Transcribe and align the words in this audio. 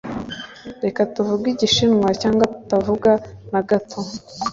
Reka 0.83 1.01
tuvuge 1.13 1.45
Igishinwa, 1.51 2.07
cyangwa 2.21 2.43
tutavuga 2.53 3.11
na 3.51 3.61
gato. 3.69 3.99